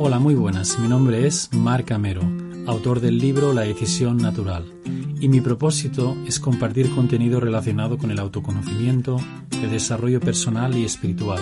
Hola, 0.00 0.20
muy 0.20 0.36
buenas. 0.36 0.78
Mi 0.78 0.86
nombre 0.86 1.26
es 1.26 1.50
Marc 1.52 1.90
Amero, 1.90 2.22
autor 2.68 3.00
del 3.00 3.18
libro 3.18 3.52
La 3.52 3.62
decisión 3.62 4.16
natural. 4.16 4.64
Y 5.18 5.28
mi 5.28 5.40
propósito 5.40 6.16
es 6.24 6.38
compartir 6.38 6.94
contenido 6.94 7.40
relacionado 7.40 7.98
con 7.98 8.12
el 8.12 8.20
autoconocimiento, 8.20 9.16
el 9.60 9.72
desarrollo 9.72 10.20
personal 10.20 10.76
y 10.76 10.84
espiritual, 10.84 11.40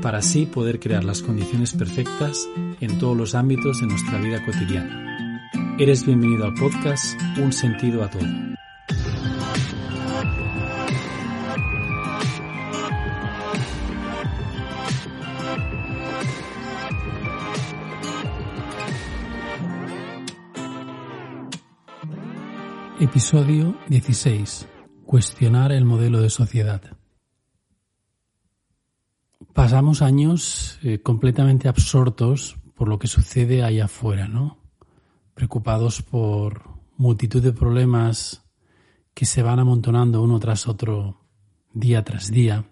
para 0.00 0.18
así 0.18 0.46
poder 0.46 0.80
crear 0.80 1.04
las 1.04 1.20
condiciones 1.20 1.74
perfectas 1.74 2.48
en 2.80 2.98
todos 2.98 3.14
los 3.14 3.34
ámbitos 3.34 3.82
de 3.82 3.88
nuestra 3.88 4.18
vida 4.18 4.42
cotidiana. 4.46 5.50
Eres 5.78 6.06
bienvenido 6.06 6.46
al 6.46 6.54
podcast 6.54 7.20
Un 7.36 7.52
sentido 7.52 8.02
a 8.02 8.08
todo. 8.08 8.49
Episodio 23.10 23.76
16. 23.88 24.68
Cuestionar 25.04 25.72
el 25.72 25.84
modelo 25.84 26.20
de 26.20 26.30
sociedad. 26.30 26.96
Pasamos 29.52 30.00
años 30.00 30.78
eh, 30.84 31.00
completamente 31.00 31.66
absortos 31.66 32.56
por 32.76 32.88
lo 32.88 33.00
que 33.00 33.08
sucede 33.08 33.64
allá 33.64 33.86
afuera, 33.86 34.28
¿no? 34.28 34.58
Preocupados 35.34 36.02
por 36.02 36.62
multitud 36.98 37.42
de 37.42 37.52
problemas 37.52 38.44
que 39.12 39.26
se 39.26 39.42
van 39.42 39.58
amontonando 39.58 40.22
uno 40.22 40.38
tras 40.38 40.68
otro 40.68 41.20
día 41.72 42.04
tras 42.04 42.30
día 42.30 42.64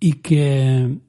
y 0.00 0.14
que 0.22 1.02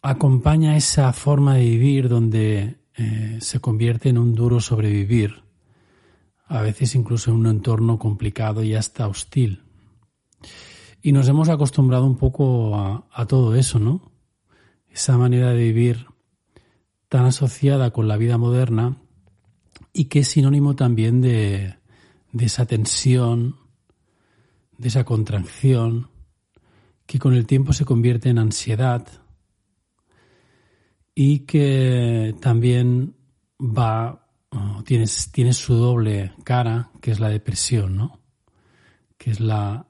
acompaña 0.00 0.78
esa 0.78 1.12
forma 1.12 1.56
de 1.56 1.64
vivir 1.64 2.08
donde 2.08 2.80
eh, 2.96 3.36
se 3.42 3.60
convierte 3.60 4.08
en 4.08 4.16
un 4.16 4.34
duro 4.34 4.58
sobrevivir 4.58 5.45
a 6.46 6.62
veces 6.62 6.94
incluso 6.94 7.30
en 7.30 7.36
un 7.36 7.46
entorno 7.46 7.98
complicado 7.98 8.62
y 8.62 8.74
hasta 8.74 9.08
hostil. 9.08 9.62
Y 11.02 11.12
nos 11.12 11.28
hemos 11.28 11.48
acostumbrado 11.48 12.04
un 12.04 12.16
poco 12.16 12.76
a, 12.76 13.26
todo 13.26 13.54
eso, 13.54 13.78
¿no? 13.78 14.12
Esa 14.88 15.16
manera 15.18 15.50
de 15.50 15.62
vivir 15.62 16.06
tan 17.08 17.26
asociada 17.26 17.90
con 17.90 18.08
la 18.08 18.16
vida 18.16 18.38
moderna 18.38 18.96
y 19.92 20.06
que 20.06 20.20
es 20.20 20.28
sinónimo 20.28 20.74
también 20.74 21.20
de, 21.20 21.76
de 22.32 22.44
esa 22.44 22.66
tensión, 22.66 23.56
de 24.78 24.88
esa 24.88 25.04
contracción, 25.04 26.10
que 27.06 27.18
con 27.18 27.34
el 27.34 27.46
tiempo 27.46 27.72
se 27.72 27.84
convierte 27.84 28.28
en 28.28 28.38
ansiedad 28.38 29.06
y 31.14 31.40
que 31.40 32.34
también 32.40 33.14
va 33.60 34.25
tienes, 34.84 35.56
su 35.56 35.74
doble 35.74 36.32
cara, 36.44 36.90
que 37.00 37.10
es 37.10 37.20
la 37.20 37.28
depresión, 37.28 37.96
¿no? 37.96 38.20
Que 39.18 39.30
es 39.30 39.40
la, 39.40 39.86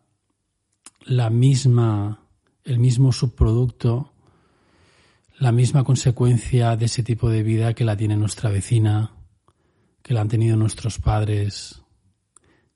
la 1.05 1.31
misma, 1.31 2.27
el 2.65 2.79
mismo 2.79 3.13
subproducto, 3.13 4.13
la 5.39 5.53
misma 5.53 5.85
consecuencia 5.85 6.77
de 6.77 6.87
ese 6.87 7.03
tipo 7.03 7.29
de 7.29 7.43
vida 7.43 7.75
que 7.75 7.85
la 7.85 7.97
tiene 7.97 8.17
nuestra 8.17 8.51
vecina, 8.51 9.13
que 10.03 10.15
la 10.15 10.23
han 10.23 10.29
tenido 10.29 10.57
nuestros 10.57 10.99
padres, 10.99 11.83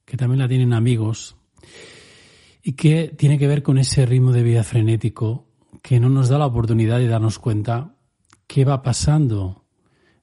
que 0.04 0.16
también 0.16 0.40
la 0.40 0.48
tienen 0.48 0.74
amigos, 0.74 1.36
y 2.62 2.72
que 2.72 3.08
tiene 3.08 3.38
que 3.38 3.46
ver 3.46 3.62
con 3.62 3.78
ese 3.78 4.04
ritmo 4.04 4.32
de 4.32 4.42
vida 4.42 4.62
frenético 4.64 5.46
que 5.82 5.98
no 5.98 6.10
nos 6.10 6.28
da 6.28 6.38
la 6.38 6.46
oportunidad 6.46 6.98
de 6.98 7.08
darnos 7.08 7.38
cuenta 7.38 7.94
qué 8.46 8.64
va 8.64 8.82
pasando 8.82 9.59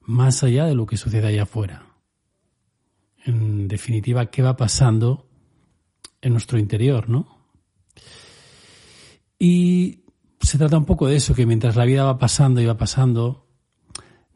más 0.08 0.42
allá 0.42 0.64
de 0.64 0.74
lo 0.74 0.86
que 0.86 0.96
sucede 0.96 1.26
allá 1.26 1.42
afuera. 1.42 1.86
En 3.26 3.68
definitiva, 3.68 4.30
qué 4.30 4.40
va 4.40 4.56
pasando 4.56 5.28
en 6.22 6.32
nuestro 6.32 6.58
interior, 6.58 7.10
¿no? 7.10 7.28
Y 9.38 10.04
se 10.40 10.56
trata 10.56 10.78
un 10.78 10.86
poco 10.86 11.08
de 11.08 11.16
eso, 11.16 11.34
que 11.34 11.44
mientras 11.44 11.76
la 11.76 11.84
vida 11.84 12.04
va 12.04 12.18
pasando 12.18 12.62
y 12.62 12.64
va 12.64 12.78
pasando, 12.78 13.48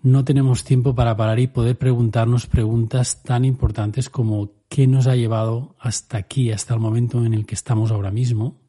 no 0.02 0.26
tenemos 0.26 0.62
tiempo 0.62 0.94
para 0.94 1.16
parar 1.16 1.38
y 1.38 1.46
poder 1.46 1.78
preguntarnos 1.78 2.46
preguntas 2.46 3.22
tan 3.22 3.46
importantes 3.46 4.10
como 4.10 4.50
qué 4.68 4.86
nos 4.86 5.06
ha 5.06 5.16
llevado 5.16 5.74
hasta 5.78 6.18
aquí, 6.18 6.52
hasta 6.52 6.74
el 6.74 6.80
momento 6.80 7.24
en 7.24 7.32
el 7.32 7.46
que 7.46 7.54
estamos 7.54 7.90
ahora 7.90 8.10
mismo. 8.10 8.60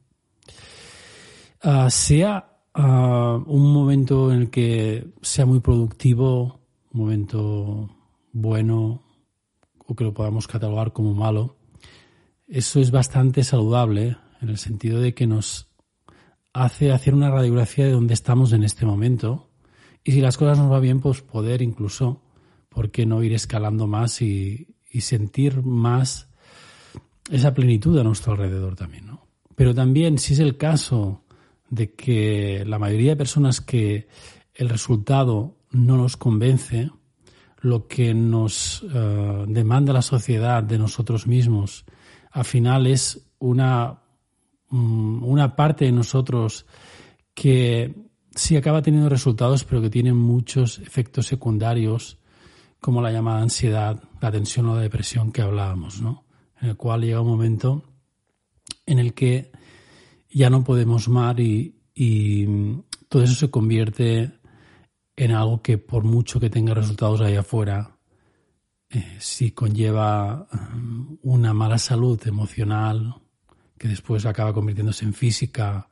Ah, 1.62 1.90
sea 1.90 2.62
ah, 2.74 3.44
un 3.46 3.74
momento 3.74 4.32
en 4.32 4.44
el 4.44 4.50
que 4.50 5.14
sea 5.22 5.46
muy 5.46 5.60
productivo, 5.60 6.63
momento 6.94 7.90
bueno 8.32 9.02
o 9.86 9.96
que 9.96 10.04
lo 10.04 10.14
podamos 10.14 10.48
catalogar 10.48 10.94
como 10.94 11.14
malo, 11.14 11.58
eso 12.48 12.80
es 12.80 12.92
bastante 12.92 13.44
saludable 13.44 14.18
en 14.42 14.50
el 14.50 14.58
sentido 14.58 15.00
de 15.00 15.14
que 15.14 15.28
nos 15.28 15.70
hace 16.54 16.92
hacer 16.92 17.14
una 17.14 17.32
radiografía 17.32 17.86
de 17.86 17.92
dónde 17.92 18.14
estamos 18.14 18.54
en 18.54 18.64
este 18.64 18.86
momento 18.86 19.50
y 20.04 20.12
si 20.12 20.22
las 20.22 20.38
cosas 20.38 20.58
nos 20.58 20.70
van 20.70 20.82
bien, 20.82 21.00
pues 21.00 21.22
poder 21.22 21.62
incluso, 21.62 22.22
¿por 22.70 22.92
qué 22.92 23.06
no 23.06 23.24
ir 23.24 23.34
escalando 23.34 23.88
más 23.88 24.22
y, 24.22 24.68
sentir 25.00 25.64
más 25.64 26.30
esa 27.32 27.54
plenitud 27.54 27.98
a 27.98 28.04
nuestro 28.04 28.34
alrededor 28.34 28.76
también, 28.76 29.08
¿no? 29.08 29.26
Pero 29.56 29.74
también, 29.74 30.20
si 30.20 30.34
es 30.34 30.40
el 30.40 30.58
caso 30.58 31.24
de 31.70 31.94
que 31.94 32.64
la 32.68 32.78
mayoría 32.78 33.12
de 33.12 33.18
personas 33.18 33.62
que 33.62 34.08
el 34.54 34.70
resultado 34.70 35.58
no 35.74 35.98
nos 35.98 36.18
convence, 36.18 36.90
lo 37.62 37.88
que 37.88 38.14
nos 38.14 38.86
eh, 38.94 39.46
demanda 39.48 39.94
la 39.94 40.02
sociedad 40.02 40.64
de 40.64 40.78
nosotros 40.78 41.28
mismos, 41.28 41.86
al 42.32 42.46
final 42.46 42.88
es 42.88 43.32
una, 43.40 44.02
mm, 44.70 45.24
una 45.24 45.56
parte 45.56 45.86
de 45.86 45.92
nosotros 45.92 46.66
que 47.34 47.94
sí 48.36 48.56
acaba 48.56 48.82
teniendo 48.82 49.10
resultados, 49.10 49.64
pero 49.64 49.82
que 49.82 49.90
tiene 49.90 50.14
muchos 50.14 50.80
efectos 50.80 51.28
secundarios, 51.28 52.20
como 52.80 53.02
la 53.02 53.12
llamada 53.12 53.42
ansiedad, 53.42 54.04
la 54.20 54.32
tensión 54.32 54.68
o 54.68 54.76
la 54.76 54.82
depresión 54.82 55.32
que 55.32 55.42
hablábamos, 55.42 56.02
¿no? 56.02 56.26
En 56.60 56.70
el 56.70 56.78
cual 56.78 57.02
llega 57.02 57.22
un 57.22 57.28
momento 57.28 57.84
en 58.86 59.00
el 59.00 59.14
que 59.14 59.52
ya 60.30 60.50
no 60.50 60.64
podemos 60.64 61.08
más 61.08 61.40
y, 61.40 61.82
y 61.94 62.46
mm, 62.46 62.84
todo 63.08 63.24
eso 63.24 63.36
se 63.36 63.50
convierte 63.50 64.43
en 65.16 65.32
algo 65.32 65.62
que 65.62 65.78
por 65.78 66.04
mucho 66.04 66.40
que 66.40 66.50
tenga 66.50 66.74
resultados 66.74 67.22
allá 67.22 67.42
afuera, 67.42 67.98
eh, 68.90 69.18
si 69.20 69.52
conlleva 69.52 70.48
um, 70.52 71.18
una 71.24 71.54
mala 71.54 71.78
salud 71.78 72.20
emocional 72.28 73.16
que 73.78 73.88
después 73.88 74.26
acaba 74.26 74.54
convirtiéndose 74.54 75.06
en 75.06 75.14
física 75.14 75.90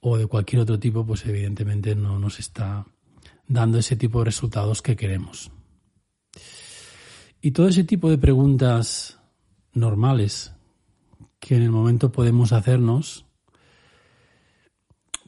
o 0.00 0.16
de 0.18 0.26
cualquier 0.26 0.62
otro 0.62 0.78
tipo, 0.78 1.06
pues 1.06 1.24
evidentemente 1.26 1.94
no 1.94 2.18
nos 2.18 2.38
está 2.38 2.86
dando 3.46 3.78
ese 3.78 3.96
tipo 3.96 4.18
de 4.18 4.26
resultados 4.26 4.82
que 4.82 4.96
queremos. 4.96 5.50
Y 7.40 7.52
todo 7.52 7.68
ese 7.68 7.84
tipo 7.84 8.10
de 8.10 8.18
preguntas 8.18 9.20
normales 9.72 10.52
que 11.38 11.56
en 11.56 11.62
el 11.62 11.70
momento 11.70 12.10
podemos 12.10 12.52
hacernos, 12.52 13.26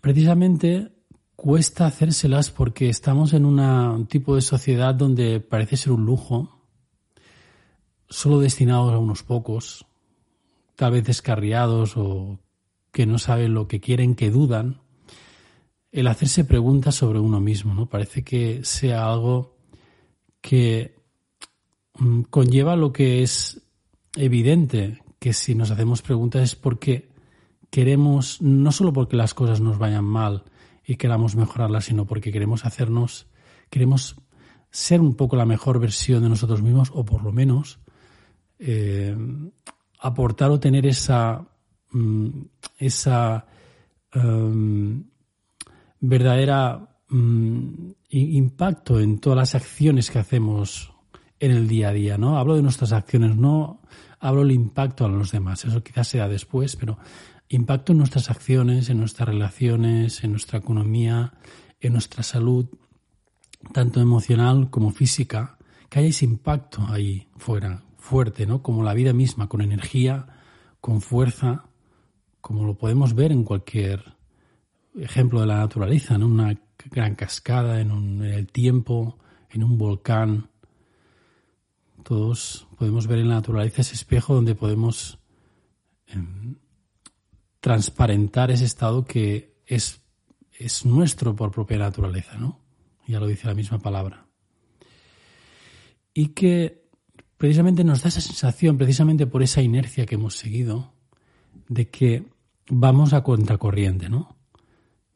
precisamente 0.01 0.96
cuesta 1.37 1.87
hacérselas 1.87 2.51
porque 2.51 2.89
estamos 2.89 3.35
en 3.35 3.45
un 3.45 4.07
tipo 4.07 4.35
de 4.35 4.41
sociedad 4.41 4.95
donde 4.95 5.41
parece 5.41 5.77
ser 5.77 5.93
un 5.93 6.07
lujo, 6.07 6.63
solo 8.09 8.41
destinados 8.41 8.93
a 8.93 8.99
unos 8.99 9.23
pocos, 9.23 9.87
tal 10.75 10.93
vez 10.93 11.05
descarriados 11.05 11.97
o 11.97 12.39
que 12.91 13.07
no 13.07 13.19
saben 13.19 13.55
lo 13.55 13.69
que 13.69 13.81
quieren, 13.81 14.15
que 14.15 14.31
dudan, 14.31 14.81
el 15.93 16.09
hacerse 16.09 16.45
preguntas 16.45 16.95
sobre 16.95 17.21
uno 17.21 17.41
mismo, 17.41 17.75
¿no? 17.75 17.87
Parece 17.87 18.25
que 18.25 18.65
sea 18.65 19.07
algo 19.07 19.57
que 20.41 20.95
mm, 21.99 22.23
conlleva 22.23 22.77
lo 22.77 22.93
que 22.93 23.23
es 23.23 23.63
evidente, 24.17 25.03
que 25.19 25.33
si 25.33 25.55
nos 25.55 25.71
hacemos 25.71 26.03
preguntas 26.03 26.43
es 26.43 26.57
porque 26.57 27.11
queremos, 27.71 28.41
no 28.41 28.73
solo 28.73 28.93
porque 28.93 29.17
las 29.17 29.35
cosas 29.35 29.61
nos 29.61 29.79
vayan 29.79 30.05
mal, 30.05 30.45
y 30.87 30.97
queramos 30.97 31.35
mejorarla, 31.35 31.81
sino 31.81 32.07
porque 32.07 32.31
queremos 32.31 32.65
hacernos, 32.65 33.27
queremos 33.71 34.17
ser 34.71 35.01
un 35.01 35.15
poco 35.15 35.37
la 35.37 35.47
mejor 35.47 35.81
versión 35.81 36.23
de 36.23 36.29
nosotros 36.29 36.63
mismos 36.63 36.91
o 36.95 37.05
por 37.05 37.25
lo 37.25 37.33
menos 37.33 37.81
eh, 38.59 39.17
aportar 40.01 40.51
o 40.51 40.61
tener 40.61 40.87
esa, 40.87 41.47
mm, 41.91 42.29
esa 42.79 43.47
em, 44.13 45.05
verdadera 46.01 47.01
mm, 47.09 47.91
impacto 48.11 49.01
en 49.01 49.19
todas 49.19 49.37
las 49.37 49.55
acciones 49.55 50.11
que 50.11 50.19
hacemos 50.19 50.93
en 51.39 51.51
el 51.51 51.69
día 51.69 51.89
a 51.89 51.93
día, 51.93 52.19
¿no? 52.19 52.39
Hablo 52.39 52.57
de 52.57 52.63
nuestras 52.63 52.93
acciones, 52.93 53.37
no 53.37 53.83
hablo 54.21 54.43
del 54.43 54.53
impacto 54.53 55.05
a 55.05 55.09
los 55.09 55.33
demás, 55.33 55.65
eso 55.65 55.83
quizás 55.83 56.09
sea 56.09 56.29
después, 56.29 56.77
pero 56.77 56.99
impacto 57.49 57.93
en 57.93 57.99
nuestras 57.99 58.31
acciones, 58.31 58.91
en 58.91 58.99
nuestras 58.99 59.29
relaciones, 59.29 60.25
en 60.25 60.33
nuestra 60.33 60.59
economía, 60.59 61.35
en 61.81 61.93
nuestra 61.93 62.23
salud, 62.23 62.67
tanto 63.73 64.01
emocional 64.01 64.71
como 64.71 64.91
física, 64.91 65.59
que 65.89 66.01
haya 66.01 66.09
ese 66.09 66.25
impacto 66.25 66.85
ahí 66.89 67.29
fuera, 67.37 67.83
fuerte, 67.99 68.47
¿no? 68.47 68.63
Como 68.63 68.83
la 68.83 68.95
vida 68.95 69.13
misma, 69.13 69.49
con 69.49 69.61
energía, 69.61 70.27
con 70.81 71.01
fuerza, 71.01 71.65
como 72.41 72.65
lo 72.65 72.75
podemos 72.75 73.15
ver 73.15 73.33
en 73.33 73.45
cualquier 73.45 74.17
ejemplo 74.95 75.41
de 75.41 75.47
la 75.47 75.59
naturaleza, 75.59 76.15
en 76.15 76.23
una 76.23 76.59
gran 76.91 77.15
cascada, 77.15 77.81
en, 77.81 77.91
en 77.91 78.23
el 78.23 78.47
tiempo, 78.47 79.19
en 79.51 79.65
un 79.65 79.79
volcán. 79.79 80.49
Todos 82.03 82.69
podemos 82.79 83.07
ver 83.07 83.19
en 83.19 83.29
la 83.29 83.37
naturaleza 83.37 83.83
ese 83.83 83.95
espejo 83.95 84.35
donde 84.35 84.55
podemos 84.55 85.19
em, 86.07 86.57
transparentar 87.67 88.53
ese 88.53 88.65
estado 88.65 89.05
que 89.05 89.57
es, 89.67 90.01
es 90.57 90.87
nuestro 90.87 91.35
por 91.35 91.51
propia 91.51 91.79
naturaleza, 91.79 92.37
¿no? 92.39 92.61
Ya 93.09 93.19
lo 93.19 93.27
dice 93.27 93.49
la 93.49 93.55
misma 93.55 93.81
palabra. 93.81 94.29
Y 96.15 96.29
que 96.29 96.87
precisamente 97.37 97.83
nos 97.83 98.05
da 98.05 98.09
esa 98.11 98.21
sensación, 98.21 98.79
precisamente 98.79 99.27
por 99.27 99.43
esa 99.43 99.63
inercia 99.63 100.07
que 100.07 100.15
hemos 100.15 100.37
seguido, 100.37 100.93
de 101.67 101.89
que 101.89 102.29
vamos 102.71 103.13
a 103.13 103.25
contracorriente, 103.25 104.09
¿no? 104.09 104.37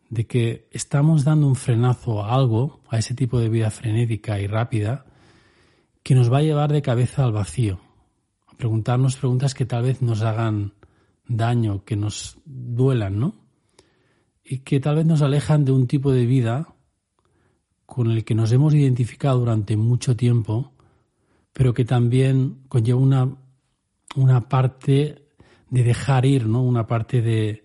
De 0.08 0.26
que 0.26 0.68
estamos 0.72 1.22
dando 1.22 1.46
un 1.46 1.54
frenazo 1.54 2.20
a 2.20 2.34
algo, 2.34 2.80
a 2.88 2.98
ese 2.98 3.14
tipo 3.14 3.38
de 3.38 3.48
vida 3.48 3.70
frenética 3.70 4.40
y 4.40 4.48
rápida, 4.48 5.06
que 6.02 6.16
nos 6.16 6.32
va 6.32 6.38
a 6.38 6.42
llevar 6.42 6.72
de 6.72 6.82
cabeza 6.82 7.24
al 7.24 7.30
vacío, 7.30 7.78
a 8.48 8.56
preguntarnos 8.56 9.14
preguntas 9.14 9.54
que 9.54 9.66
tal 9.66 9.84
vez 9.84 10.02
nos 10.02 10.22
hagan 10.22 10.72
daño, 11.30 11.84
que 11.84 11.96
nos 11.96 12.38
duelan, 12.44 13.18
¿no? 13.18 13.34
Y 14.44 14.58
que 14.58 14.80
tal 14.80 14.96
vez 14.96 15.06
nos 15.06 15.22
alejan 15.22 15.64
de 15.64 15.72
un 15.72 15.86
tipo 15.86 16.10
de 16.12 16.26
vida 16.26 16.74
con 17.86 18.10
el 18.10 18.24
que 18.24 18.34
nos 18.34 18.50
hemos 18.52 18.74
identificado 18.74 19.38
durante 19.38 19.76
mucho 19.76 20.16
tiempo, 20.16 20.72
pero 21.52 21.72
que 21.72 21.84
también 21.84 22.62
conlleva 22.68 22.98
una, 22.98 23.36
una 24.16 24.48
parte 24.48 25.24
de 25.68 25.82
dejar 25.84 26.26
ir, 26.26 26.46
¿no? 26.46 26.62
Una 26.62 26.86
parte 26.86 27.22
de, 27.22 27.64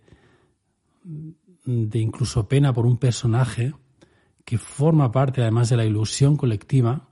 de 1.03 1.99
incluso 1.99 2.47
pena 2.47 2.71
por 2.71 2.85
un 2.85 2.97
personaje 2.97 3.73
que 4.43 4.59
forma 4.59 5.11
parte 5.11 5.41
además 5.41 5.69
de 5.69 5.77
la 5.77 5.85
ilusión 5.85 6.37
colectiva 6.37 7.09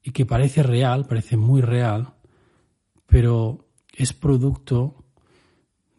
y 0.00 0.12
que 0.12 0.26
parece 0.26 0.62
real, 0.62 1.06
parece 1.06 1.36
muy 1.36 1.60
real, 1.60 2.14
pero 3.06 3.66
es 3.92 4.12
producto 4.12 4.99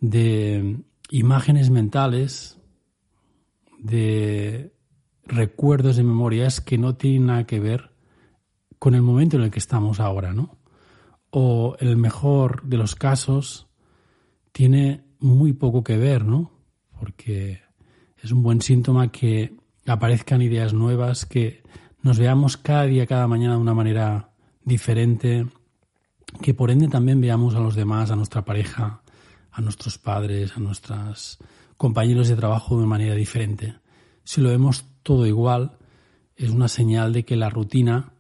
de 0.02 0.84
imágenes 1.10 1.70
mentales, 1.70 2.60
de 3.80 4.74
recuerdos 5.24 5.96
de 5.96 6.04
memorias 6.04 6.60
que 6.60 6.78
no 6.78 6.96
tienen 6.96 7.28
nada 7.28 7.46
que 7.46 7.60
ver 7.60 7.92
con 8.80 8.96
el 8.96 9.02
momento 9.02 9.38
en 9.38 9.44
el 9.44 9.52
que 9.52 9.60
estamos 9.60 10.00
ahora, 10.00 10.34
¿no? 10.34 10.58
O 11.30 11.78
el 11.80 11.96
mejor 11.96 12.64
de 12.64 12.78
los 12.78 12.96
casos 12.96 13.70
tiene 14.52 15.06
muy 15.20 15.54
poco 15.54 15.84
que 15.84 15.98
ver, 15.98 16.26
¿no? 16.26 16.52
Porque 17.00 17.62
es 18.22 18.32
un 18.32 18.44
buen 18.44 18.62
síntoma 18.62 19.12
que 19.12 19.56
aparezcan 19.86 20.42
ideas 20.42 20.74
nuevas, 20.74 21.26
que 21.26 21.64
nos 22.02 22.18
veamos 22.18 22.58
cada 22.58 22.86
día, 22.86 23.06
cada 23.06 23.28
mañana 23.28 23.54
de 23.54 23.62
una 23.62 23.74
manera 23.74 24.32
diferente, 24.64 25.46
que 26.42 26.54
por 26.54 26.72
ende 26.72 26.88
también 26.88 27.22
veamos 27.22 27.56
a 27.56 27.60
los 27.60 27.76
demás, 27.76 28.10
a 28.12 28.16
nuestra 28.16 28.44
pareja, 28.44 29.01
a 29.52 29.62
nuestros 29.62 29.98
padres, 29.98 30.56
a 30.56 30.60
nuestros 30.60 31.38
compañeros 31.78 32.28
de 32.28 32.36
trabajo 32.36 32.80
de 32.80 32.86
manera 32.86 33.16
diferente. 33.16 33.76
Si 34.24 34.42
lo 34.42 34.50
vemos 34.50 34.86
todo 35.04 35.26
igual, 35.26 35.78
es 36.36 36.50
una 36.50 36.68
señal 36.68 37.14
de 37.14 37.26
que 37.26 37.36
la 37.36 37.50
rutina 37.50 38.14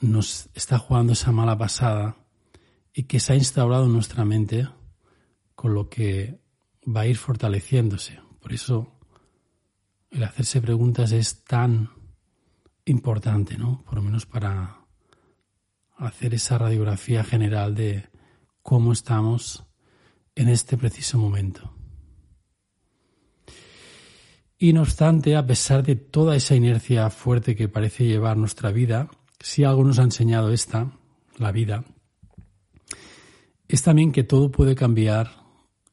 nos 0.00 0.48
está 0.54 0.78
jugando 0.78 1.12
esa 1.12 1.32
mala 1.32 1.58
pasada 1.58 2.16
y 2.92 3.04
que 3.04 3.20
se 3.20 3.32
ha 3.32 3.36
instaurado 3.36 3.86
en 3.86 3.92
nuestra 3.92 4.24
mente, 4.24 4.68
con 5.54 5.74
lo 5.74 5.88
que 5.88 6.40
va 6.84 7.02
a 7.02 7.06
ir 7.06 7.16
fortaleciéndose. 7.16 8.18
Por 8.40 8.52
eso 8.52 8.98
el 10.10 10.24
hacerse 10.24 10.60
preguntas 10.60 11.12
es 11.12 11.44
tan 11.44 11.90
importante, 12.84 13.58
¿no? 13.58 13.82
Por 13.84 13.96
lo 13.96 14.02
menos 14.02 14.26
para 14.26 14.86
hacer 15.96 16.34
esa 16.34 16.58
radiografía 16.58 17.22
general 17.22 17.74
de 17.74 18.08
cómo 18.62 18.92
estamos 18.92 19.64
en 20.34 20.48
este 20.48 20.76
preciso 20.76 21.18
momento. 21.18 21.72
Y 24.58 24.72
no 24.72 24.82
obstante, 24.82 25.36
a 25.36 25.46
pesar 25.46 25.82
de 25.82 25.96
toda 25.96 26.36
esa 26.36 26.54
inercia 26.54 27.08
fuerte 27.08 27.56
que 27.56 27.68
parece 27.68 28.04
llevar 28.04 28.36
nuestra 28.36 28.70
vida, 28.70 29.08
si 29.40 29.64
algo 29.64 29.84
nos 29.84 29.98
ha 29.98 30.02
enseñado 30.02 30.52
esta, 30.52 30.92
la 31.38 31.50
vida, 31.50 31.84
es 33.68 33.82
también 33.82 34.12
que 34.12 34.24
todo 34.24 34.50
puede 34.50 34.74
cambiar 34.74 35.30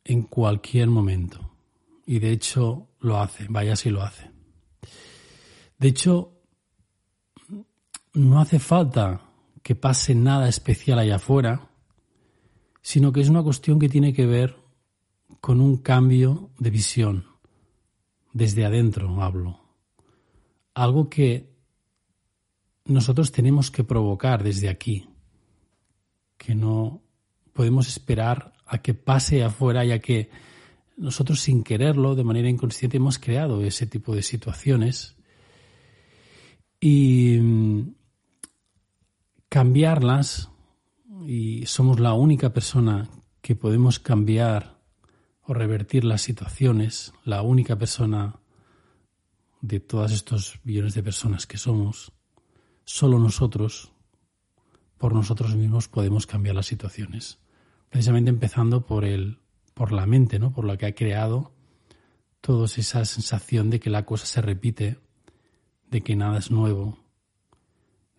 en 0.03 0.23
cualquier 0.23 0.87
momento. 0.89 1.51
Y 2.05 2.19
de 2.19 2.31
hecho 2.31 2.89
lo 2.99 3.19
hace, 3.19 3.45
vaya 3.49 3.75
si 3.75 3.89
lo 3.89 4.01
hace. 4.01 4.31
De 5.77 5.87
hecho, 5.87 6.33
no 8.13 8.41
hace 8.41 8.59
falta 8.59 9.21
que 9.61 9.75
pase 9.75 10.15
nada 10.15 10.49
especial 10.49 10.99
allá 10.99 11.17
afuera, 11.17 11.69
sino 12.87 13.11
que 13.11 13.19
es 13.19 13.27
una 13.27 13.43
cuestión 13.43 13.79
que 13.79 13.89
tiene 13.89 14.13
que 14.13 14.25
ver 14.25 14.55
con 15.41 15.59
un 15.59 15.75
cambio 15.75 16.51
de 16.57 16.69
visión. 16.69 17.25
Desde 18.31 18.63
adentro 18.63 19.21
hablo. 19.21 19.59
Algo 20.73 21.09
que 21.09 21.51
nosotros 22.85 23.33
tenemos 23.33 23.71
que 23.71 23.83
provocar 23.83 24.41
desde 24.41 24.69
aquí, 24.69 25.09
que 26.37 26.55
no 26.55 27.01
podemos 27.51 27.89
esperar 27.89 28.53
a 28.65 28.77
que 28.77 28.93
pase 28.93 29.43
afuera, 29.43 29.83
ya 29.83 29.99
que 29.99 30.29
nosotros 30.95 31.41
sin 31.41 31.65
quererlo, 31.65 32.15
de 32.15 32.23
manera 32.23 32.47
inconsciente, 32.47 32.95
hemos 32.95 33.19
creado 33.19 33.61
ese 33.63 33.85
tipo 33.85 34.15
de 34.15 34.23
situaciones 34.23 35.17
y 36.79 37.37
mm, 37.37 37.95
cambiarlas, 39.49 40.51
y 41.25 41.65
somos 41.65 41.99
la 41.99 42.13
única 42.13 42.53
persona 42.53 43.09
que 43.41 43.55
podemos 43.55 43.99
cambiar 43.99 44.77
o 45.43 45.53
revertir 45.53 46.03
las 46.03 46.21
situaciones, 46.21 47.13
la 47.23 47.41
única 47.41 47.77
persona 47.77 48.39
de 49.61 49.79
todos 49.79 50.11
estos 50.11 50.59
billones 50.63 50.93
de 50.93 51.03
personas 51.03 51.47
que 51.47 51.57
somos, 51.57 52.11
solo 52.83 53.19
nosotros, 53.19 53.91
por 54.97 55.13
nosotros 55.13 55.55
mismos, 55.55 55.87
podemos 55.87 56.27
cambiar 56.27 56.55
las 56.55 56.65
situaciones. 56.65 57.39
Precisamente 57.89 58.29
empezando 58.29 58.85
por 58.85 59.05
el, 59.05 59.39
por 59.73 59.91
la 59.91 60.05
mente, 60.05 60.39
¿no? 60.39 60.51
Por 60.51 60.65
lo 60.65 60.77
que 60.77 60.87
ha 60.87 60.95
creado 60.95 61.53
toda 62.41 62.65
esa 62.65 63.05
sensación 63.05 63.69
de 63.69 63.79
que 63.79 63.89
la 63.89 64.05
cosa 64.05 64.25
se 64.25 64.41
repite, 64.41 64.99
de 65.89 66.01
que 66.01 66.15
nada 66.15 66.39
es 66.39 66.51
nuevo, 66.51 66.99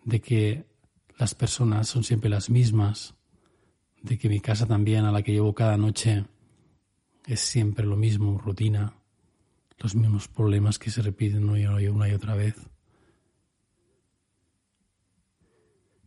de 0.03 0.21
que 0.21 0.68
las 1.19 1.35
personas 1.35 1.89
son 1.89 2.03
siempre 2.03 2.29
las 2.29 2.49
mismas, 2.49 3.13
de 4.01 4.17
que 4.17 4.29
mi 4.29 4.39
casa 4.39 4.65
también 4.65 5.03
a 5.03 5.11
la 5.11 5.21
que 5.21 5.33
llevo 5.33 5.53
cada 5.53 5.75
noche 5.75 6.25
es 7.27 7.41
siempre 7.41 7.85
lo 7.85 7.97
mismo, 7.97 8.37
rutina, 8.37 8.93
los 9.77 9.95
mismos 9.95 10.29
problemas 10.29 10.79
que 10.79 10.89
se 10.89 11.01
repiten 11.01 11.49
una 11.49 12.07
y 12.09 12.13
otra 12.13 12.35
vez. 12.35 12.55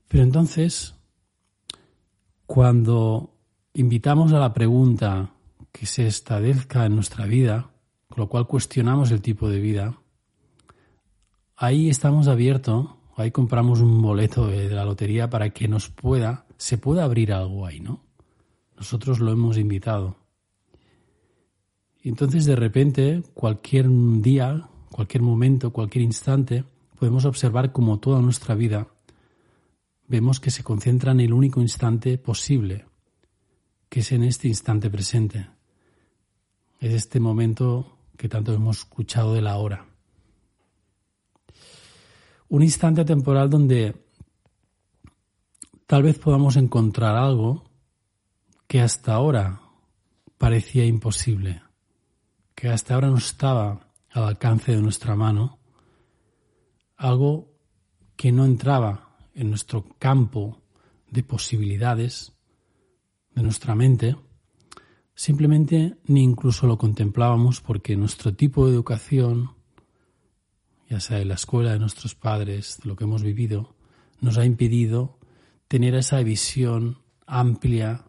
Pero 0.08 0.24
entonces, 0.24 0.94
cuando 2.46 3.34
invitamos 3.74 4.32
a 4.32 4.38
la 4.38 4.54
pregunta 4.54 5.34
que 5.70 5.84
se 5.84 6.06
establezca 6.06 6.86
en 6.86 6.94
nuestra 6.94 7.26
vida, 7.26 7.70
con 8.08 8.20
lo 8.20 8.28
cual 8.30 8.46
cuestionamos 8.46 9.10
el 9.10 9.20
tipo 9.20 9.50
de 9.50 9.60
vida, 9.60 9.98
ahí 11.56 11.90
estamos 11.90 12.28
abiertos, 12.28 13.01
ahí 13.16 13.30
compramos 13.30 13.80
un 13.80 14.00
boleto 14.00 14.46
de 14.46 14.70
la 14.70 14.84
lotería 14.84 15.28
para 15.28 15.50
que 15.50 15.68
nos 15.68 15.88
pueda, 15.88 16.46
se 16.56 16.78
pueda 16.78 17.04
abrir 17.04 17.32
algo 17.32 17.66
ahí, 17.66 17.80
¿no? 17.80 18.02
Nosotros 18.76 19.20
lo 19.20 19.32
hemos 19.32 19.58
invitado. 19.58 20.16
Y 22.02 22.08
entonces 22.08 22.44
de 22.44 22.56
repente, 22.56 23.22
cualquier 23.34 23.86
día, 24.20 24.68
cualquier 24.90 25.22
momento, 25.22 25.72
cualquier 25.72 26.04
instante, 26.04 26.64
podemos 26.98 27.24
observar 27.24 27.72
como 27.72 28.00
toda 28.00 28.20
nuestra 28.20 28.54
vida 28.54 28.88
vemos 30.12 30.40
que 30.40 30.50
se 30.50 30.62
concentra 30.62 31.12
en 31.12 31.20
el 31.20 31.32
único 31.32 31.62
instante 31.62 32.18
posible, 32.18 32.84
que 33.88 34.00
es 34.00 34.12
en 34.12 34.24
este 34.24 34.46
instante 34.46 34.90
presente. 34.90 35.48
Es 36.80 36.92
este 36.92 37.18
momento 37.18 37.96
que 38.18 38.28
tanto 38.28 38.52
hemos 38.52 38.80
escuchado 38.80 39.32
de 39.32 39.40
la 39.40 39.56
hora. 39.56 39.91
Un 42.52 42.62
instante 42.62 43.06
temporal 43.06 43.48
donde 43.48 43.96
tal 45.86 46.02
vez 46.02 46.18
podamos 46.18 46.56
encontrar 46.56 47.16
algo 47.16 47.64
que 48.66 48.82
hasta 48.82 49.14
ahora 49.14 49.62
parecía 50.36 50.84
imposible, 50.84 51.62
que 52.54 52.68
hasta 52.68 52.92
ahora 52.92 53.08
no 53.08 53.16
estaba 53.16 53.88
al 54.10 54.24
alcance 54.24 54.72
de 54.72 54.82
nuestra 54.82 55.16
mano, 55.16 55.60
algo 56.98 57.54
que 58.16 58.32
no 58.32 58.44
entraba 58.44 59.16
en 59.32 59.48
nuestro 59.48 59.86
campo 59.98 60.60
de 61.10 61.22
posibilidades 61.22 62.34
de 63.34 63.42
nuestra 63.42 63.74
mente, 63.74 64.14
simplemente 65.14 65.96
ni 66.04 66.22
incluso 66.22 66.66
lo 66.66 66.76
contemplábamos 66.76 67.62
porque 67.62 67.96
nuestro 67.96 68.34
tipo 68.34 68.66
de 68.66 68.74
educación, 68.74 69.61
ya 70.92 71.00
sea 71.00 71.20
en 71.20 71.28
la 71.28 71.36
escuela 71.36 71.72
de 71.72 71.78
nuestros 71.78 72.14
padres, 72.14 72.78
de 72.82 72.88
lo 72.90 72.96
que 72.96 73.04
hemos 73.04 73.22
vivido, 73.22 73.74
nos 74.20 74.36
ha 74.36 74.44
impedido 74.44 75.18
tener 75.66 75.94
esa 75.94 76.22
visión 76.22 76.98
amplia 77.26 78.04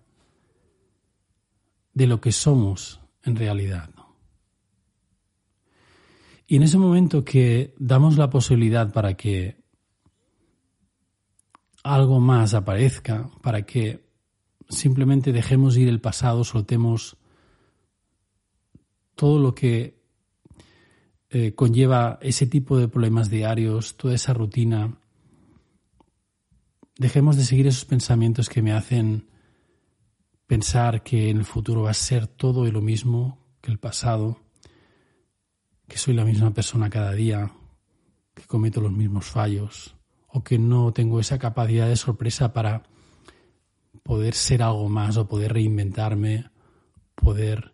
de 1.94 2.08
lo 2.08 2.20
que 2.20 2.34
somos 2.34 3.00
en 3.24 3.38
realidad. 3.38 3.90
Y 6.46 6.58
en 6.58 6.64
ese 6.64 6.78
momento 6.78 7.24
que 7.24 7.74
damos 7.80 8.18
la 8.18 8.30
posibilidad 8.30 8.92
para 8.92 9.14
que 9.14 9.64
algo 11.84 12.20
más 12.20 12.54
aparezca, 12.54 13.32
para 13.42 13.62
que 13.66 14.10
simplemente 14.68 15.32
dejemos 15.32 15.78
ir 15.78 15.88
el 15.88 16.02
pasado, 16.02 16.44
soltemos 16.44 17.16
todo 19.16 19.40
lo 19.40 19.56
que 19.56 20.03
eh, 21.36 21.56
conlleva 21.56 22.20
ese 22.22 22.46
tipo 22.46 22.78
de 22.78 22.88
problemas 22.88 23.32
diarios, 23.32 23.98
toda 23.98 24.14
esa 24.14 24.36
rutina, 24.36 25.00
dejemos 26.96 27.38
de 27.38 27.44
seguir 27.44 27.66
esos 27.66 27.86
pensamientos 27.86 28.50
que 28.50 28.62
me 28.62 28.72
hacen 28.72 29.28
pensar 30.46 31.02
que 31.02 31.32
en 31.32 31.38
el 31.38 31.46
futuro 31.46 31.82
va 31.82 31.90
a 31.90 31.96
ser 31.96 32.28
todo 32.28 32.72
lo 32.72 32.82
mismo 32.82 33.40
que 33.62 33.72
el 33.72 33.80
pasado, 33.80 34.38
que 35.88 35.98
soy 35.98 36.14
la 36.14 36.24
misma 36.24 36.54
persona 36.54 36.92
cada 36.92 37.14
día, 37.14 37.52
que 38.36 38.44
cometo 38.44 38.80
los 38.80 38.92
mismos 38.92 39.26
fallos 39.26 39.96
o 40.28 40.44
que 40.44 40.60
no 40.60 40.94
tengo 40.94 41.20
esa 41.20 41.40
capacidad 41.40 41.88
de 41.88 41.96
sorpresa 41.96 42.54
para 42.54 42.84
poder 44.04 44.36
ser 44.36 44.62
algo 44.62 44.88
más 44.88 45.18
o 45.18 45.28
poder 45.28 45.54
reinventarme, 45.54 46.52
poder 47.16 47.74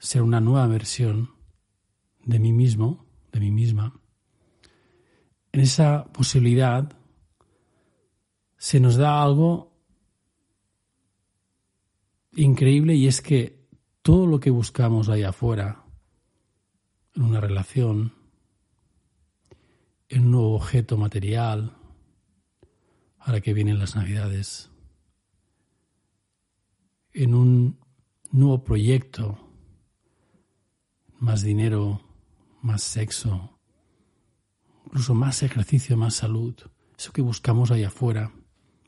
ser 0.00 0.22
una 0.22 0.40
nueva 0.40 0.66
versión 0.66 1.37
de 2.24 2.38
mí 2.38 2.52
mismo, 2.52 3.06
de 3.32 3.40
mí 3.40 3.50
misma. 3.50 4.00
En 5.52 5.60
esa 5.60 6.04
posibilidad 6.12 6.92
se 8.56 8.80
nos 8.80 8.96
da 8.96 9.22
algo 9.22 9.72
increíble 12.32 12.94
y 12.94 13.06
es 13.06 13.20
que 13.22 13.66
todo 14.02 14.26
lo 14.26 14.40
que 14.40 14.50
buscamos 14.50 15.08
ahí 15.08 15.22
afuera, 15.22 15.84
en 17.14 17.22
una 17.22 17.40
relación, 17.40 18.14
en 20.08 20.24
un 20.24 20.30
nuevo 20.30 20.54
objeto 20.54 20.96
material, 20.96 21.76
ahora 23.18 23.40
que 23.40 23.52
vienen 23.52 23.78
las 23.78 23.96
navidades, 23.96 24.70
en 27.12 27.34
un 27.34 27.78
nuevo 28.30 28.62
proyecto, 28.62 29.38
más 31.18 31.42
dinero, 31.42 32.00
más 32.68 32.82
sexo, 32.82 33.58
incluso 34.84 35.14
más 35.14 35.42
ejercicio, 35.42 35.96
más 35.96 36.14
salud, 36.14 36.54
eso 36.98 37.12
que 37.12 37.22
buscamos 37.22 37.70
ahí 37.70 37.82
afuera, 37.82 38.30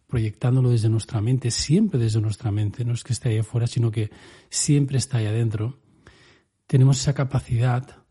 proyectándolo 0.07 0.69
desde 0.71 0.91
nuestra 0.91 1.21
mente, 1.23 1.51
siempre 1.51 1.99
desde 1.99 2.21
nuestra 2.21 2.51
mente, 2.51 2.85
no 2.85 2.93
es 2.93 3.03
que 3.03 3.15
esté 3.15 3.31
ahí 3.31 3.39
afuera, 3.39 3.67
sino 3.67 3.91
que 3.91 4.11
siempre 4.51 4.99
está 4.99 5.19
ahí 5.19 5.27
adentro, 5.27 5.81
tenemos 6.67 7.01
esa 7.01 7.15
capacidad 7.15 8.05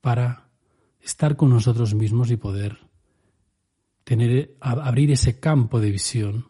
para 0.00 0.50
estar 1.00 1.36
con 1.36 1.50
nosotros 1.50 1.94
mismos 1.94 2.30
y 2.32 2.36
poder 2.36 2.78
tener, 4.02 4.56
abrir 4.60 5.12
ese 5.12 5.38
campo 5.38 5.80
de 5.80 5.92
visión 5.92 6.48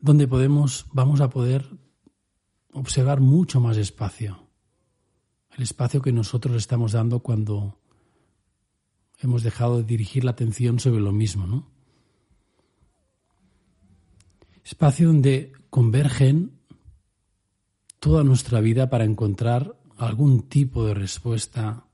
donde 0.00 0.26
podemos, 0.26 0.86
vamos 0.92 1.20
a 1.20 1.28
poder 1.28 1.68
observar 2.72 3.20
mucho 3.20 3.60
más 3.60 3.76
espacio. 3.76 4.45
El 5.56 5.62
espacio 5.62 6.02
que 6.02 6.12
nosotros 6.12 6.54
estamos 6.56 6.92
dando 6.92 7.20
cuando 7.20 7.78
hemos 9.20 9.42
dejado 9.42 9.78
de 9.78 9.84
dirigir 9.84 10.22
la 10.22 10.32
atención 10.32 10.78
sobre 10.78 11.00
lo 11.00 11.12
mismo, 11.12 11.46
¿no? 11.46 11.66
Espacio 14.62 15.06
donde 15.06 15.52
convergen 15.70 16.58
toda 18.00 18.22
nuestra 18.22 18.60
vida 18.60 18.90
para 18.90 19.04
encontrar 19.04 19.78
algún 19.96 20.42
tipo 20.42 20.84
de 20.84 20.92
respuesta, 20.92 21.86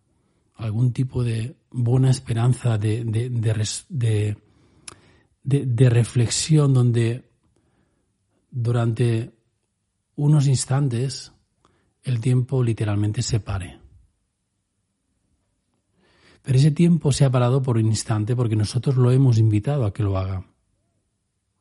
algún 0.57 0.92
tipo 0.92 1.23
de 1.23 1.54
buena 1.71 2.11
esperanza, 2.11 2.78
de, 2.78 3.04
de, 3.04 4.37
de 5.42 5.90
reflexión, 5.90 6.75
donde 6.75 7.31
durante 8.50 9.33
unos 10.16 10.49
instantes 10.49 11.31
el 12.02 12.21
tiempo 12.21 12.62
literalmente 12.62 13.23
se 13.23 13.40
pare. 13.40 13.80
Pero 16.42 16.59
ese 16.59 16.73
tiempo 16.73 17.12
se 17.12 17.25
ha 17.25 17.30
parado 17.30 17.62
por 17.62 17.76
un 17.76 17.87
instante 17.87 18.35
porque 18.35 18.56
nosotros 18.56 18.97
lo 18.97 19.12
hemos 19.12 19.38
invitado 19.38 19.87
a 19.87 19.92
que 19.92 20.02
lo 20.02 20.18
haga. 20.18 20.44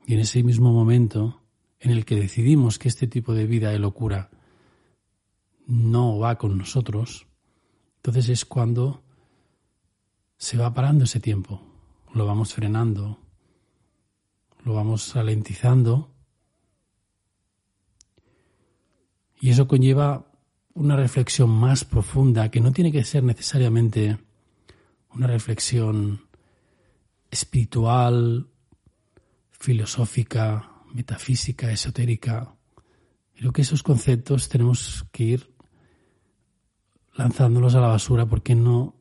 Y 0.08 0.16
en 0.16 0.20
ese 0.20 0.42
mismo 0.44 0.74
momento 0.74 1.42
en 1.80 1.92
el 1.92 2.06
que 2.06 2.16
decidimos 2.16 2.80
que 2.80 2.88
este 2.88 3.08
tipo 3.08 3.34
de 3.34 3.46
vida 3.46 3.70
de 3.70 3.80
locura 3.80 4.32
no 5.68 6.18
va 6.18 6.38
con 6.38 6.58
nosotros, 6.58 7.28
entonces 7.98 8.30
es 8.30 8.46
cuando 8.46 9.04
se 10.38 10.58
va 10.58 10.74
parando 10.74 11.04
ese 11.04 11.20
tiempo, 11.20 11.62
lo 12.14 12.26
vamos 12.26 12.54
frenando, 12.54 13.20
lo 14.64 14.74
vamos 14.74 15.14
ralentizando 15.14 16.12
y 19.40 19.52
eso 19.52 19.68
conlleva 19.68 20.31
una 20.74 20.96
reflexión 20.96 21.50
más 21.50 21.84
profunda 21.84 22.50
que 22.50 22.62
no 22.62 22.72
tiene 22.72 22.92
que 22.92 23.04
ser 23.04 23.24
necesariamente 23.24 24.18
una 25.14 25.28
reflexión 25.28 26.22
espiritual, 27.30 28.48
filosófica, 29.52 30.72
metafísica, 30.94 31.72
esotérica. 31.72 32.56
Creo 33.36 33.52
que 33.52 33.62
esos 33.62 33.84
conceptos 33.84 34.50
tenemos 34.50 35.06
que 35.12 35.24
ir 35.24 35.54
lanzándolos 37.14 37.76
a 37.76 37.82
la 37.82 37.88
basura 37.88 38.26
porque 38.26 38.56
no 38.56 38.96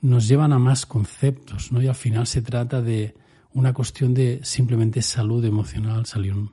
nos 0.00 0.28
llevan 0.28 0.52
a 0.52 0.58
más 0.58 0.86
conceptos, 0.86 1.72
¿no? 1.72 1.82
Y 1.82 1.88
al 1.88 1.94
final 1.94 2.26
se 2.26 2.42
trata 2.42 2.80
de 2.80 3.14
una 3.52 3.72
cuestión 3.72 4.14
de 4.14 4.40
simplemente 4.44 5.02
salud 5.02 5.44
emocional, 5.44 6.06
salud, 6.06 6.50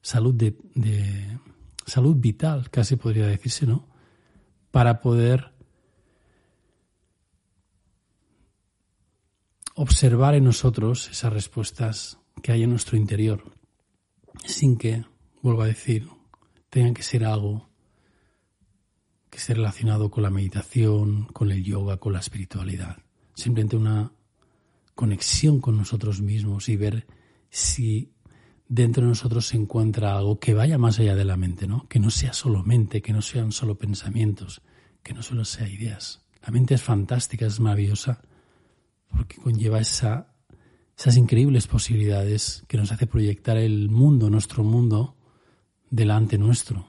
salud 0.00 0.34
de, 0.34 0.56
de 0.74 1.38
salud 1.86 2.16
vital, 2.16 2.70
casi 2.70 2.96
podría 2.96 3.26
decirse, 3.26 3.66
¿no? 3.66 3.88
Para 4.70 5.00
poder 5.00 5.52
observar 9.74 10.34
en 10.34 10.44
nosotros 10.44 11.08
esas 11.08 11.32
respuestas 11.32 12.18
que 12.42 12.52
hay 12.52 12.62
en 12.62 12.70
nuestro 12.70 12.96
interior, 12.96 13.52
sin 14.44 14.76
que, 14.76 15.04
vuelvo 15.42 15.62
a 15.62 15.66
decir, 15.66 16.08
tengan 16.70 16.94
que 16.94 17.02
ser 17.02 17.24
algo 17.24 17.68
que 19.30 19.38
esté 19.38 19.54
relacionado 19.54 20.10
con 20.10 20.22
la 20.22 20.30
meditación, 20.30 21.24
con 21.32 21.50
el 21.50 21.64
yoga, 21.64 21.96
con 21.96 22.12
la 22.12 22.20
espiritualidad. 22.20 22.98
Simplemente 23.34 23.76
una 23.76 24.12
conexión 24.94 25.60
con 25.60 25.76
nosotros 25.76 26.20
mismos 26.20 26.68
y 26.68 26.76
ver 26.76 27.06
si 27.48 28.11
dentro 28.74 29.02
de 29.02 29.10
nosotros 29.10 29.48
se 29.48 29.58
encuentra 29.58 30.16
algo 30.16 30.40
que 30.40 30.54
vaya 30.54 30.78
más 30.78 30.98
allá 30.98 31.14
de 31.14 31.26
la 31.26 31.36
mente, 31.36 31.66
¿no? 31.66 31.86
Que 31.88 32.00
no 32.00 32.08
sea 32.08 32.32
solo 32.32 32.62
mente, 32.62 33.02
que 33.02 33.12
no 33.12 33.20
sean 33.20 33.52
solo 33.52 33.76
pensamientos, 33.76 34.62
que 35.02 35.12
no 35.12 35.22
solo 35.22 35.44
sea 35.44 35.68
ideas. 35.68 36.24
La 36.42 36.50
mente 36.50 36.74
es 36.74 36.82
fantástica, 36.82 37.44
es 37.44 37.60
maravillosa, 37.60 38.22
porque 39.10 39.36
conlleva 39.36 39.78
esa, 39.78 40.34
esas 40.96 41.18
increíbles 41.18 41.66
posibilidades 41.66 42.64
que 42.66 42.78
nos 42.78 42.90
hace 42.90 43.06
proyectar 43.06 43.58
el 43.58 43.90
mundo, 43.90 44.30
nuestro 44.30 44.64
mundo, 44.64 45.18
delante 45.90 46.38
nuestro. 46.38 46.86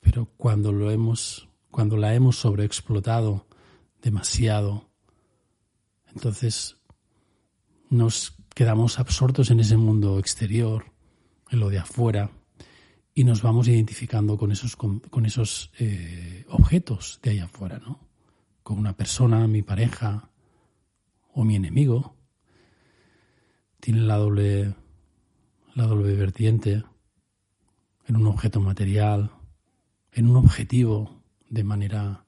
pero 0.00 0.26
cuando 0.36 0.70
lo 0.70 0.90
hemos, 0.90 1.48
cuando 1.70 1.96
la 1.96 2.14
hemos 2.14 2.36
sobreexplotado 2.36 3.46
demasiado, 4.02 4.90
entonces 6.12 6.76
nos 7.88 8.37
quedamos 8.58 8.98
absortos 8.98 9.52
en 9.52 9.60
ese 9.60 9.76
mundo 9.76 10.18
exterior, 10.18 10.86
en 11.48 11.60
lo 11.60 11.68
de 11.70 11.78
afuera, 11.78 12.32
y 13.14 13.22
nos 13.22 13.40
vamos 13.40 13.68
identificando 13.68 14.36
con 14.36 14.50
esos, 14.50 14.74
con, 14.74 15.26
esos 15.26 15.70
eh, 15.78 16.44
objetos 16.48 17.20
de 17.22 17.30
ahí 17.30 17.38
afuera, 17.38 17.78
¿no? 17.78 18.00
Con 18.64 18.80
una 18.80 18.96
persona, 18.96 19.46
mi 19.46 19.62
pareja 19.62 20.32
o 21.32 21.44
mi 21.44 21.54
enemigo. 21.54 22.16
Tiene 23.78 24.00
la 24.00 24.16
doble, 24.16 24.74
la 25.76 25.86
doble 25.86 26.16
vertiente 26.16 26.82
en 28.08 28.16
un 28.16 28.26
objeto 28.26 28.58
material, 28.58 29.30
en 30.10 30.28
un 30.28 30.34
objetivo 30.34 31.22
de 31.48 31.62
manera 31.62 32.26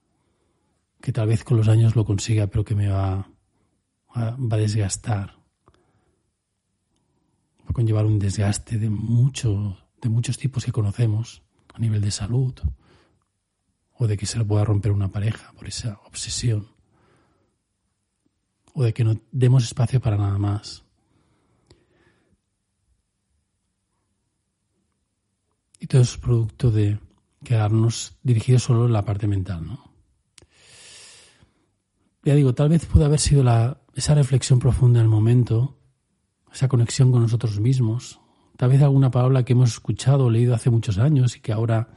que 1.00 1.10
tal 1.10 1.26
vez 1.26 1.42
con 1.42 1.56
los 1.56 1.66
años 1.66 1.96
lo 1.96 2.04
consiga, 2.04 2.46
pero 2.46 2.64
que 2.64 2.76
me 2.76 2.86
va, 2.86 3.28
va 4.14 4.36
a 4.54 4.56
desgastar. 4.56 5.39
Va 7.70 7.72
a 7.72 7.78
conllevar 7.78 8.04
un 8.04 8.18
desgaste 8.18 8.78
de 8.78 8.90
mucho 8.90 9.78
de 10.02 10.08
muchos 10.08 10.38
tipos 10.38 10.64
que 10.64 10.72
conocemos 10.72 11.42
a 11.72 11.78
nivel 11.78 12.00
de 12.00 12.10
salud 12.10 12.52
o 13.94 14.08
de 14.08 14.16
que 14.16 14.26
se 14.26 14.38
le 14.38 14.44
pueda 14.44 14.64
romper 14.64 14.90
una 14.90 15.06
pareja 15.06 15.52
por 15.52 15.68
esa 15.68 16.00
obsesión 16.04 16.66
o 18.74 18.82
de 18.82 18.92
que 18.92 19.04
no 19.04 19.20
demos 19.30 19.62
espacio 19.62 20.00
para 20.00 20.16
nada 20.16 20.36
más. 20.36 20.82
Y 25.78 25.86
todo 25.86 26.02
es 26.02 26.16
producto 26.16 26.72
de 26.72 26.98
quedarnos 27.44 28.16
dirigidos 28.24 28.64
solo 28.64 28.86
en 28.86 28.92
la 28.92 29.04
parte 29.04 29.28
mental. 29.28 29.78
Ya 32.24 32.34
digo, 32.34 32.52
tal 32.52 32.68
vez 32.68 32.84
pueda 32.84 33.06
haber 33.06 33.20
sido 33.20 33.44
la, 33.44 33.80
esa 33.94 34.16
reflexión 34.16 34.58
profunda 34.58 34.98
en 34.98 35.04
el 35.04 35.10
momento, 35.10 35.79
esa 36.52 36.68
conexión 36.68 37.12
con 37.12 37.22
nosotros 37.22 37.58
mismos, 37.60 38.20
Tal 38.60 38.68
vez 38.68 38.82
alguna 38.82 39.10
palabra 39.10 39.42
que 39.42 39.54
hemos 39.54 39.70
escuchado 39.70 40.26
o 40.26 40.30
leído 40.30 40.54
hace 40.54 40.68
muchos 40.68 40.98
años 40.98 41.34
y 41.34 41.40
que 41.40 41.50
ahora 41.50 41.88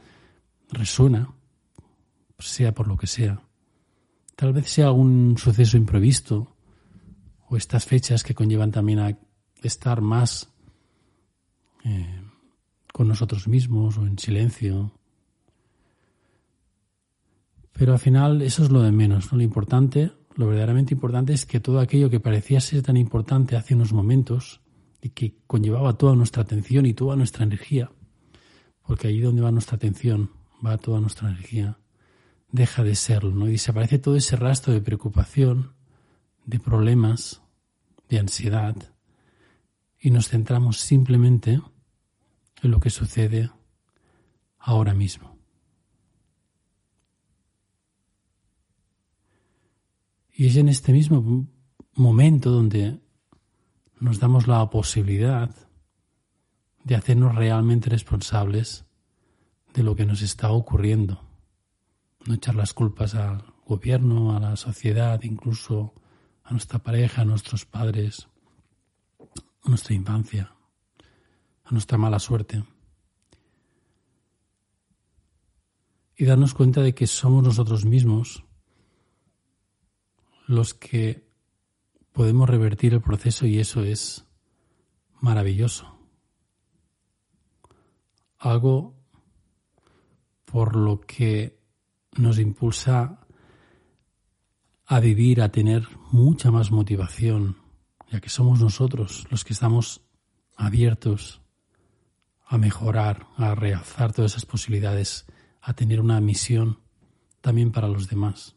resuena, 0.70 1.28
sea 2.38 2.72
por 2.72 2.88
lo 2.88 2.96
que 2.96 3.06
sea. 3.06 3.42
Tal 4.34 4.54
vez 4.54 4.70
sea 4.70 4.86
algún 4.86 5.36
suceso 5.36 5.76
imprevisto 5.76 6.56
o 7.50 7.58
estas 7.58 7.84
fechas 7.84 8.22
que 8.22 8.34
conllevan 8.34 8.72
también 8.72 8.98
a 8.98 9.18
estar 9.62 10.00
más 10.00 10.54
eh, 11.84 12.22
con 12.94 13.08
nosotros 13.08 13.46
mismos 13.46 13.98
o 13.98 14.06
en 14.06 14.18
silencio. 14.18 14.90
Pero 17.72 17.92
al 17.92 17.98
final 17.98 18.40
eso 18.40 18.64
es 18.64 18.70
lo 18.70 18.80
de 18.80 18.90
menos, 18.90 19.30
¿no? 19.30 19.36
Lo 19.36 19.44
importante, 19.44 20.12
lo 20.36 20.46
verdaderamente 20.46 20.94
importante 20.94 21.32
es 21.32 21.46
que 21.46 21.60
todo 21.60 21.80
aquello 21.80 22.10
que 22.10 22.20
parecía 22.20 22.60
ser 22.60 22.82
tan 22.82 22.96
importante 22.96 23.56
hace 23.56 23.74
unos 23.74 23.92
momentos 23.92 24.60
y 25.00 25.10
que 25.10 25.36
conllevaba 25.46 25.96
toda 25.96 26.16
nuestra 26.16 26.42
atención 26.42 26.86
y 26.86 26.94
toda 26.94 27.16
nuestra 27.16 27.44
energía, 27.44 27.92
porque 28.82 29.08
allí 29.08 29.20
donde 29.20 29.42
va 29.42 29.52
nuestra 29.52 29.76
atención, 29.76 30.30
va 30.64 30.78
toda 30.78 31.00
nuestra 31.00 31.28
energía, 31.28 31.78
deja 32.50 32.82
de 32.82 32.94
serlo, 32.94 33.32
¿no? 33.32 33.48
Y 33.48 33.52
desaparece 33.52 33.98
todo 33.98 34.16
ese 34.16 34.36
rastro 34.36 34.72
de 34.72 34.80
preocupación, 34.80 35.72
de 36.46 36.58
problemas, 36.58 37.42
de 38.08 38.18
ansiedad, 38.18 38.76
y 40.00 40.10
nos 40.10 40.28
centramos 40.28 40.80
simplemente 40.80 41.60
en 42.62 42.70
lo 42.70 42.80
que 42.80 42.90
sucede 42.90 43.50
ahora 44.58 44.94
mismo. 44.94 45.38
Y 50.36 50.48
es 50.48 50.56
en 50.56 50.68
este 50.68 50.92
mismo 50.92 51.46
momento 51.94 52.50
donde 52.50 52.98
nos 54.00 54.18
damos 54.18 54.48
la 54.48 54.68
posibilidad 54.68 55.54
de 56.82 56.96
hacernos 56.96 57.36
realmente 57.36 57.88
responsables 57.88 58.84
de 59.72 59.84
lo 59.84 59.94
que 59.94 60.04
nos 60.04 60.22
está 60.22 60.50
ocurriendo. 60.50 61.22
No 62.26 62.34
echar 62.34 62.56
las 62.56 62.74
culpas 62.74 63.14
al 63.14 63.44
gobierno, 63.64 64.36
a 64.36 64.40
la 64.40 64.56
sociedad, 64.56 65.22
incluso 65.22 65.94
a 66.42 66.50
nuestra 66.50 66.80
pareja, 66.80 67.22
a 67.22 67.24
nuestros 67.24 67.64
padres, 67.64 68.26
a 69.62 69.68
nuestra 69.68 69.94
infancia, 69.94 70.52
a 71.64 71.70
nuestra 71.70 71.96
mala 71.96 72.18
suerte. 72.18 72.64
Y 76.16 76.24
darnos 76.24 76.54
cuenta 76.54 76.80
de 76.80 76.92
que 76.92 77.06
somos 77.06 77.44
nosotros 77.44 77.84
mismos 77.84 78.44
los 80.46 80.74
que 80.74 81.28
podemos 82.12 82.48
revertir 82.48 82.94
el 82.94 83.00
proceso 83.00 83.46
y 83.46 83.58
eso 83.58 83.82
es 83.82 84.26
maravilloso. 85.20 85.98
Algo 88.38 88.94
por 90.44 90.76
lo 90.76 91.00
que 91.00 91.58
nos 92.12 92.38
impulsa 92.38 93.26
a 94.86 95.00
vivir, 95.00 95.40
a 95.40 95.50
tener 95.50 95.88
mucha 96.12 96.50
más 96.50 96.70
motivación, 96.70 97.56
ya 98.10 98.20
que 98.20 98.28
somos 98.28 98.60
nosotros 98.60 99.26
los 99.30 99.44
que 99.44 99.54
estamos 99.54 100.02
abiertos 100.56 101.42
a 102.46 102.58
mejorar, 102.58 103.26
a 103.36 103.54
realzar 103.54 104.12
todas 104.12 104.32
esas 104.32 104.46
posibilidades, 104.46 105.26
a 105.60 105.74
tener 105.74 106.00
una 106.00 106.20
misión 106.20 106.80
también 107.40 107.72
para 107.72 107.88
los 107.88 108.08
demás. 108.08 108.54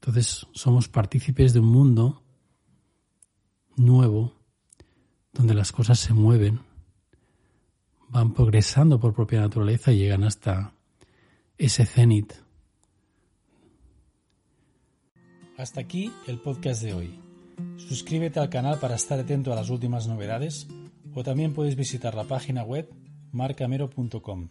Entonces 0.00 0.46
somos 0.52 0.88
partícipes 0.88 1.52
de 1.52 1.60
un 1.60 1.66
mundo 1.66 2.22
nuevo, 3.76 4.32
donde 5.32 5.54
las 5.54 5.72
cosas 5.72 5.98
se 5.98 6.14
mueven, 6.14 6.60
van 8.08 8.32
progresando 8.32 8.98
por 8.98 9.14
propia 9.14 9.40
naturaleza 9.40 9.92
y 9.92 9.98
llegan 9.98 10.24
hasta 10.24 10.72
ese 11.56 11.84
cenit. 11.84 12.32
Hasta 15.56 15.80
aquí 15.80 16.12
el 16.28 16.38
podcast 16.38 16.82
de 16.82 16.94
hoy. 16.94 17.20
Suscríbete 17.76 18.38
al 18.38 18.48
canal 18.48 18.78
para 18.78 18.94
estar 18.94 19.18
atento 19.18 19.52
a 19.52 19.56
las 19.56 19.70
últimas 19.70 20.06
novedades 20.06 20.68
o 21.14 21.24
también 21.24 21.52
puedes 21.52 21.74
visitar 21.74 22.14
la 22.14 22.24
página 22.24 22.62
web 22.62 22.88
marcamero.com. 23.32 24.50